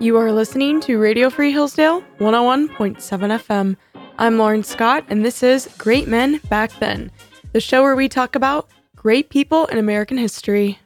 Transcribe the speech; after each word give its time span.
You 0.00 0.16
are 0.16 0.32
listening 0.32 0.80
to 0.82 0.98
Radio 0.98 1.28
Free 1.28 1.52
Hillsdale 1.52 2.00
101.7 2.18 2.96
FM. 2.98 3.76
I'm 4.18 4.38
Lauren 4.38 4.62
Scott, 4.62 5.04
and 5.08 5.22
this 5.22 5.42
is 5.42 5.68
Great 5.76 6.08
Men 6.08 6.38
Back 6.48 6.72
Then, 6.78 7.10
the 7.52 7.60
show 7.60 7.82
where 7.82 7.94
we 7.94 8.08
talk 8.08 8.34
about 8.34 8.70
great 8.96 9.28
people 9.28 9.66
in 9.66 9.76
American 9.76 10.16
history. 10.16 10.78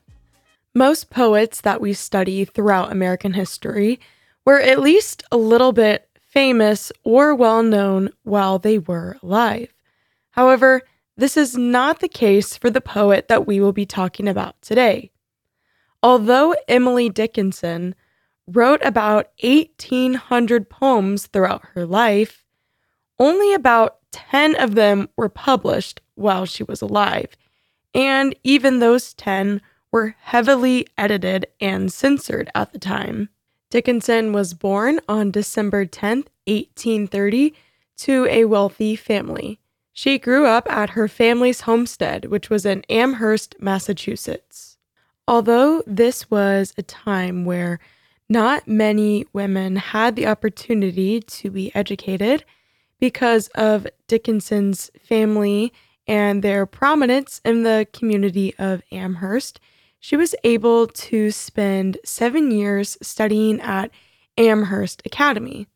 Most 0.75 1.09
poets 1.09 1.61
that 1.61 1.81
we 1.81 1.93
study 1.93 2.45
throughout 2.45 2.91
American 2.91 3.35
history 3.35 4.01
were 4.45 4.61
at 4.61 4.81
least 4.81 5.23
a 5.31 5.37
little 5.37 5.73
bit 5.73 6.09
famous 6.21 6.91
or 7.05 7.37
well 7.37 7.63
known 7.63 8.11
while 8.25 8.59
they 8.59 8.79
were 8.79 9.17
alive. 9.23 9.73
However, 10.33 10.83
this 11.17 11.37
is 11.37 11.57
not 11.57 12.01
the 12.01 12.09
case 12.09 12.57
for 12.57 12.69
the 12.69 12.81
poet 12.81 13.29
that 13.29 13.47
we 13.47 13.61
will 13.61 13.73
be 13.73 13.87
talking 13.87 14.27
about 14.27 14.61
today. 14.61 15.13
Although 16.07 16.55
Emily 16.69 17.09
Dickinson 17.09 17.97
wrote 18.47 18.81
about 18.85 19.33
1,800 19.43 20.71
poems 20.71 21.27
throughout 21.27 21.65
her 21.75 21.85
life, 21.85 22.45
only 23.19 23.53
about 23.53 23.97
10 24.13 24.55
of 24.55 24.77
them 24.77 25.09
were 25.17 25.29
published 25.29 26.01
while 26.15 26.47
she 26.47 26.63
was 26.63 26.81
alive, 26.81 27.37
and 27.93 28.37
even 28.45 28.79
those 28.79 29.15
10 29.15 29.61
were 29.91 30.15
heavily 30.21 30.87
edited 30.97 31.49
and 31.61 31.93
censored 31.93 32.53
at 32.55 32.73
the 32.73 32.79
time. 32.79 33.29
Dickinson 33.71 34.33
was 34.33 34.55
born 34.55 35.01
on 35.09 35.33
December 35.33 35.87
10, 35.87 36.19
1830, 36.47 37.53
to 37.97 38.27
a 38.27 38.45
wealthy 38.45 38.95
family. 38.95 39.59
She 39.93 40.21
grew 40.21 40.47
up 40.47 40.71
at 40.71 40.91
her 40.91 41.09
family's 41.09 41.63
homestead, 41.63 42.27
which 42.27 42.49
was 42.49 42.65
in 42.65 42.85
Amherst, 42.89 43.57
Massachusetts. 43.59 44.76
Although 45.29 45.83
this 45.87 46.31
was 46.31 46.73
a 46.79 46.83
time 46.83 47.45
where 47.45 47.81
not 48.29 48.69
many 48.69 49.27
women 49.33 49.77
had 49.77 50.17
the 50.17 50.27
opportunity 50.27 51.21
to 51.21 51.51
be 51.51 51.75
educated 51.75 52.45
because 53.01 53.49
of 53.49 53.87
Dickinson's 54.09 54.91
family 55.03 55.73
and 56.07 56.43
their 56.43 56.67
prominence 56.67 57.41
in 57.45 57.65
the 57.65 57.87
community 57.93 58.55
of 58.59 58.83
Amherst, 58.93 59.61
she 59.99 60.17
was 60.17 60.35
able 60.45 60.87
to 60.87 61.31
spend 61.31 61.99
seven 62.05 62.51
years 62.51 62.97
studying 63.03 63.61
at 63.61 63.91
Amherst 64.39 65.03
Academy. 65.05 65.67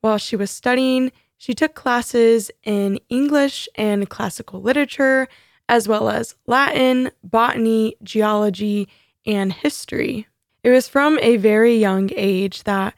While 0.00 0.18
she 0.18 0.36
was 0.36 0.50
studying, 0.50 1.12
she 1.38 1.54
took 1.54 1.74
classes 1.74 2.50
in 2.62 3.00
English 3.08 3.68
and 3.74 4.10
classical 4.10 4.60
literature, 4.60 5.28
as 5.70 5.86
well 5.86 6.08
as 6.10 6.34
Latin, 6.48 7.12
botany, 7.22 7.94
geology, 8.02 8.88
and 9.24 9.52
history. 9.52 10.26
It 10.64 10.70
was 10.70 10.88
from 10.88 11.16
a 11.22 11.36
very 11.36 11.76
young 11.76 12.10
age 12.16 12.64
that 12.64 12.92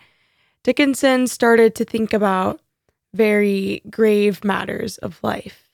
Dickinson 0.62 1.26
started 1.26 1.74
to 1.74 1.84
think 1.84 2.14
about 2.14 2.60
very 3.12 3.82
grave 3.90 4.42
matters 4.42 4.96
of 4.98 5.22
life. 5.22 5.68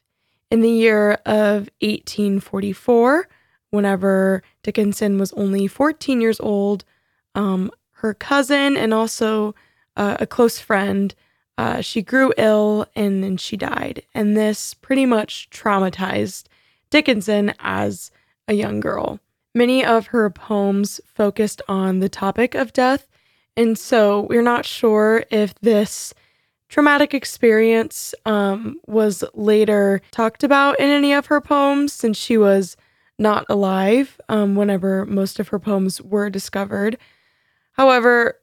In 0.51 0.61
the 0.61 0.71
year 0.71 1.13
of 1.25 1.71
1844, 1.83 3.29
whenever 3.71 4.43
Dickinson 4.65 5.19
was 5.19 5.33
only 5.35 5.69
14 5.69 6.21
years 6.21 6.41
old, 6.41 6.85
um, 7.37 7.71
her 7.93 8.13
cousin 8.13 8.77
and 8.77 8.93
also 8.93 9.55
uh, 9.97 10.17
a 10.19 10.27
close 10.27 10.59
friend 10.59 11.15
uh, 11.59 11.81
she 11.81 12.03
grew 12.03 12.33
ill 12.37 12.87
and 12.97 13.23
then 13.23 13.37
she 13.37 13.57
died. 13.57 14.03
And 14.15 14.37
this 14.37 14.75
pretty 14.75 15.07
much 15.07 15.49
traumatized 15.51 16.45
Dickinson 16.91 17.55
as 17.59 18.11
a 18.47 18.55
young 18.55 18.81
girl. 18.81 19.21
Many 19.55 19.85
of 19.85 20.09
her 20.09 20.31
poems 20.31 21.01
focused 21.05 21.63
on 21.69 21.99
the 21.99 22.09
topic 22.09 22.55
of 22.55 22.73
death. 22.73 23.09
And 23.57 23.79
so 23.79 24.21
we're 24.23 24.43
not 24.43 24.65
sure 24.65 25.25
if 25.31 25.55
this 25.61 26.15
traumatic 26.69 27.15
experience 27.15 28.15
um, 28.25 28.79
was 28.87 29.25
later 29.35 30.01
talked 30.11 30.45
about 30.45 30.79
in 30.79 30.89
any 30.89 31.13
of 31.13 31.27
her 31.27 31.41
poems 31.41 31.93
since 31.93 32.17
she 32.17 32.37
was 32.37 32.77
not 33.19 33.45
alive 33.49 34.21
um, 34.29 34.55
whenever 34.55 35.05
most 35.07 35.41
of 35.41 35.49
her 35.49 35.59
poems 35.59 36.01
were 36.01 36.31
discovered. 36.31 36.99
However, 37.73 38.39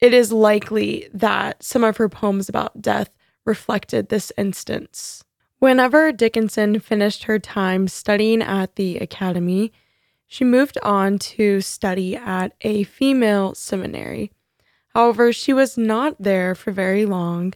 it 0.00 0.14
is 0.14 0.32
likely 0.32 1.08
that 1.12 1.62
some 1.62 1.84
of 1.84 1.96
her 1.98 2.08
poems 2.08 2.48
about 2.48 2.80
death 2.80 3.10
reflected 3.44 4.08
this 4.08 4.32
instance. 4.38 5.24
Whenever 5.64 6.12
Dickinson 6.12 6.78
finished 6.78 7.24
her 7.24 7.38
time 7.38 7.88
studying 7.88 8.42
at 8.42 8.76
the 8.76 8.98
academy, 8.98 9.72
she 10.26 10.44
moved 10.44 10.76
on 10.82 11.18
to 11.18 11.62
study 11.62 12.14
at 12.14 12.52
a 12.60 12.84
female 12.84 13.54
seminary. 13.54 14.30
However, 14.88 15.32
she 15.32 15.54
was 15.54 15.78
not 15.78 16.16
there 16.20 16.54
for 16.54 16.70
very 16.70 17.06
long, 17.06 17.54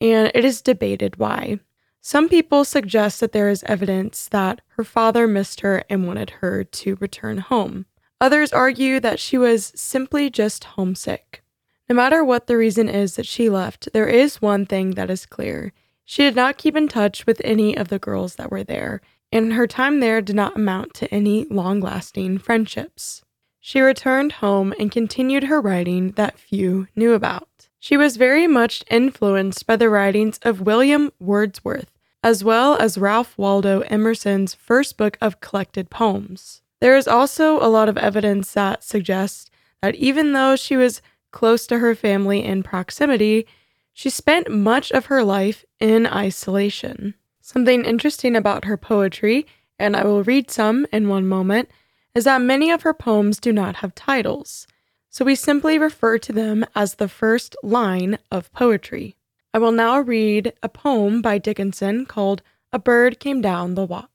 and 0.00 0.32
it 0.34 0.44
is 0.44 0.62
debated 0.62 1.20
why. 1.20 1.60
Some 2.00 2.28
people 2.28 2.64
suggest 2.64 3.20
that 3.20 3.30
there 3.30 3.48
is 3.48 3.62
evidence 3.68 4.26
that 4.30 4.60
her 4.70 4.82
father 4.82 5.28
missed 5.28 5.60
her 5.60 5.84
and 5.88 6.08
wanted 6.08 6.30
her 6.40 6.64
to 6.64 6.96
return 6.96 7.38
home. 7.38 7.86
Others 8.20 8.52
argue 8.52 8.98
that 8.98 9.20
she 9.20 9.38
was 9.38 9.72
simply 9.76 10.28
just 10.28 10.64
homesick. 10.64 11.44
No 11.88 11.94
matter 11.94 12.24
what 12.24 12.48
the 12.48 12.56
reason 12.56 12.88
is 12.88 13.14
that 13.14 13.28
she 13.28 13.48
left, 13.48 13.90
there 13.92 14.08
is 14.08 14.42
one 14.42 14.66
thing 14.66 14.94
that 14.96 15.08
is 15.08 15.24
clear. 15.24 15.72
She 16.04 16.22
did 16.22 16.36
not 16.36 16.58
keep 16.58 16.76
in 16.76 16.88
touch 16.88 17.26
with 17.26 17.40
any 17.44 17.76
of 17.76 17.88
the 17.88 17.98
girls 17.98 18.36
that 18.36 18.50
were 18.50 18.64
there, 18.64 19.00
and 19.32 19.54
her 19.54 19.66
time 19.66 20.00
there 20.00 20.20
did 20.20 20.36
not 20.36 20.56
amount 20.56 20.94
to 20.94 21.12
any 21.12 21.44
long 21.46 21.80
lasting 21.80 22.38
friendships. 22.38 23.22
She 23.58 23.80
returned 23.80 24.32
home 24.32 24.74
and 24.78 24.92
continued 24.92 25.44
her 25.44 25.60
writing 25.60 26.12
that 26.12 26.38
few 26.38 26.86
knew 26.94 27.14
about. 27.14 27.68
She 27.80 27.96
was 27.96 28.16
very 28.16 28.46
much 28.46 28.84
influenced 28.90 29.66
by 29.66 29.76
the 29.76 29.88
writings 29.88 30.38
of 30.42 30.60
William 30.60 31.10
Wordsworth, 31.18 31.90
as 32.22 32.44
well 32.44 32.76
as 32.76 32.98
Ralph 32.98 33.36
Waldo 33.36 33.80
Emerson's 33.80 34.54
first 34.54 34.96
book 34.96 35.18
of 35.20 35.40
collected 35.40 35.90
poems. 35.90 36.62
There 36.80 36.96
is 36.96 37.08
also 37.08 37.58
a 37.60 37.68
lot 37.68 37.88
of 37.88 37.96
evidence 37.96 38.52
that 38.52 38.84
suggests 38.84 39.50
that 39.82 39.94
even 39.94 40.32
though 40.32 40.56
she 40.56 40.76
was 40.76 41.02
close 41.30 41.66
to 41.66 41.78
her 41.78 41.94
family 41.94 42.44
in 42.44 42.62
proximity, 42.62 43.46
she 43.94 44.10
spent 44.10 44.50
much 44.50 44.90
of 44.92 45.06
her 45.06 45.24
life 45.24 45.64
in 45.80 46.06
isolation. 46.06 47.14
Something 47.40 47.84
interesting 47.84 48.36
about 48.36 48.66
her 48.66 48.76
poetry, 48.76 49.46
and 49.78 49.96
I 49.96 50.04
will 50.04 50.22
read 50.22 50.50
some 50.50 50.86
in 50.92 51.08
one 51.08 51.26
moment, 51.26 51.70
is 52.14 52.24
that 52.24 52.42
many 52.42 52.70
of 52.70 52.82
her 52.82 52.92
poems 52.92 53.38
do 53.38 53.52
not 53.52 53.76
have 53.76 53.94
titles, 53.94 54.66
so 55.08 55.24
we 55.24 55.34
simply 55.34 55.78
refer 55.78 56.18
to 56.18 56.32
them 56.32 56.66
as 56.74 56.96
the 56.96 57.08
first 57.08 57.56
line 57.62 58.18
of 58.30 58.52
poetry. 58.52 59.14
I 59.54 59.58
will 59.58 59.72
now 59.72 60.00
read 60.00 60.52
a 60.62 60.68
poem 60.68 61.22
by 61.22 61.38
Dickinson 61.38 62.04
called 62.04 62.42
A 62.72 62.78
Bird 62.78 63.20
Came 63.20 63.40
Down 63.40 63.74
the 63.74 63.84
Walk. 63.84 64.10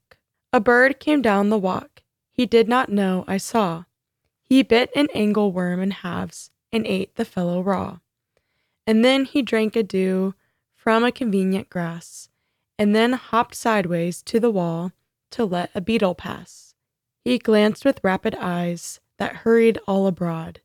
A 0.51 0.59
bird 0.59 0.99
came 0.99 1.21
down 1.21 1.49
the 1.49 1.57
walk, 1.57 2.01
he 2.31 2.45
did 2.45 2.67
not 2.67 2.89
know 2.89 3.23
I 3.27 3.37
saw. 3.37 3.83
He 4.43 4.63
bit 4.63 4.89
an 4.95 5.07
angleworm 5.13 5.81
in 5.81 5.91
halves 5.91 6.51
and 6.71 6.87
ate 6.87 7.15
the 7.15 7.25
fellow 7.25 7.61
raw. 7.61 7.99
And 8.89 9.05
then 9.05 9.25
he 9.25 9.43
drank 9.43 9.75
a 9.75 9.83
dew 9.83 10.33
from 10.75 11.03
a 11.03 11.11
convenient 11.11 11.69
grass, 11.69 12.27
and 12.75 12.95
then 12.95 13.13
hopped 13.13 13.53
sideways 13.53 14.23
to 14.23 14.39
the 14.39 14.49
wall 14.49 14.93
to 15.29 15.45
let 15.45 15.69
a 15.75 15.79
beetle 15.79 16.15
pass. 16.15 16.73
He 17.23 17.37
glanced 17.37 17.85
with 17.85 18.03
rapid 18.03 18.33
eyes 18.33 18.99
that 19.19 19.45
hurried 19.45 19.77
all 19.87 20.07
abroad. 20.07 20.61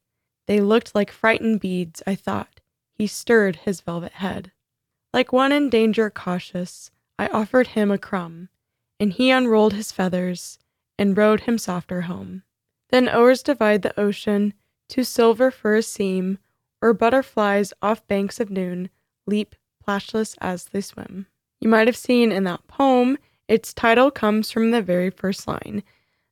They 0.46 0.62
looked 0.62 0.94
like 0.94 1.10
frightened 1.10 1.60
beads, 1.60 2.02
I 2.06 2.14
thought. 2.14 2.62
He 2.94 3.06
stirred 3.06 3.56
his 3.56 3.82
velvet 3.82 4.12
head. 4.12 4.52
Like 5.12 5.30
one 5.30 5.52
in 5.52 5.68
danger 5.68 6.08
cautious, 6.08 6.90
I 7.18 7.26
offered 7.26 7.66
him 7.66 7.90
a 7.90 7.98
crumb, 7.98 8.48
and 8.98 9.12
he 9.12 9.30
unrolled 9.30 9.74
his 9.74 9.92
feathers 9.92 10.58
and 10.98 11.14
rowed 11.14 11.40
him 11.40 11.58
softer 11.58 12.00
home. 12.02 12.42
Then 12.88 13.06
oars 13.06 13.42
divide 13.42 13.82
the 13.82 14.00
ocean 14.00 14.54
too 14.88 15.04
silver 15.04 15.50
for 15.50 15.74
a 15.74 15.82
seam, 15.82 16.38
or 16.84 16.92
butterflies 16.92 17.72
off 17.80 18.06
banks 18.08 18.38
of 18.38 18.50
noon 18.50 18.90
leap 19.26 19.54
plashless 19.82 20.36
as 20.42 20.66
they 20.66 20.82
swim. 20.82 21.26
You 21.58 21.68
might 21.70 21.88
have 21.88 21.96
seen 21.96 22.30
in 22.30 22.44
that 22.44 22.66
poem, 22.68 23.16
its 23.48 23.72
title 23.72 24.10
comes 24.10 24.50
from 24.50 24.70
the 24.70 24.82
very 24.82 25.08
first 25.08 25.48
line. 25.48 25.82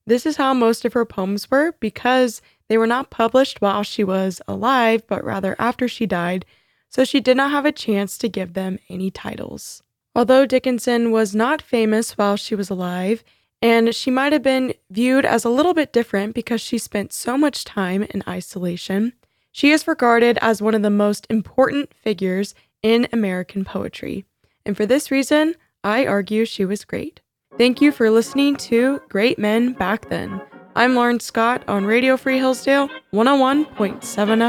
This 0.06 0.26
is 0.26 0.36
how 0.36 0.52
most 0.52 0.84
of 0.84 0.92
her 0.92 1.06
poems 1.06 1.50
were 1.50 1.72
because 1.80 2.42
they 2.68 2.76
were 2.76 2.86
not 2.86 3.08
published 3.08 3.62
while 3.62 3.82
she 3.82 4.04
was 4.04 4.42
alive, 4.46 5.06
but 5.06 5.24
rather 5.24 5.56
after 5.58 5.88
she 5.88 6.04
died, 6.04 6.44
so 6.90 7.02
she 7.02 7.18
did 7.20 7.38
not 7.38 7.50
have 7.50 7.64
a 7.64 7.72
chance 7.72 8.18
to 8.18 8.28
give 8.28 8.52
them 8.52 8.78
any 8.90 9.10
titles. 9.10 9.82
Although 10.14 10.44
Dickinson 10.44 11.12
was 11.12 11.34
not 11.34 11.62
famous 11.62 12.18
while 12.18 12.36
she 12.36 12.54
was 12.54 12.68
alive, 12.68 13.24
and 13.62 13.94
she 13.94 14.10
might 14.10 14.34
have 14.34 14.42
been 14.42 14.74
viewed 14.90 15.24
as 15.24 15.46
a 15.46 15.50
little 15.50 15.72
bit 15.72 15.94
different 15.94 16.34
because 16.34 16.60
she 16.60 16.76
spent 16.76 17.14
so 17.14 17.38
much 17.38 17.64
time 17.64 18.02
in 18.02 18.22
isolation. 18.28 19.14
She 19.52 19.70
is 19.70 19.86
regarded 19.86 20.38
as 20.40 20.62
one 20.62 20.74
of 20.74 20.80
the 20.80 20.90
most 20.90 21.26
important 21.28 21.92
figures 21.94 22.54
in 22.82 23.06
American 23.12 23.64
poetry. 23.64 24.24
And 24.64 24.76
for 24.76 24.86
this 24.86 25.10
reason, 25.10 25.54
I 25.84 26.06
argue 26.06 26.46
she 26.46 26.64
was 26.64 26.86
great. 26.86 27.20
Thank 27.58 27.82
you 27.82 27.92
for 27.92 28.10
listening 28.10 28.56
to 28.56 29.02
Great 29.10 29.38
Men 29.38 29.74
Back 29.74 30.08
Then. 30.08 30.40
I'm 30.74 30.94
Lauren 30.94 31.20
Scott 31.20 31.62
on 31.68 31.84
Radio 31.84 32.16
Free 32.16 32.38
Hillsdale 32.38 32.88
101.7 33.12 34.00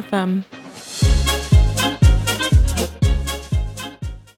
FM. 0.08 1.13